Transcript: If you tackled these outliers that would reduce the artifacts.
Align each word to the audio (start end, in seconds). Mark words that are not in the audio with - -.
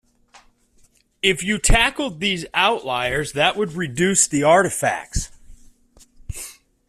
If 1.21 1.43
you 1.43 1.59
tackled 1.59 2.19
these 2.21 2.43
outliers 2.55 3.33
that 3.33 3.55
would 3.55 3.73
reduce 3.73 4.25
the 4.25 4.41
artifacts. 4.41 5.29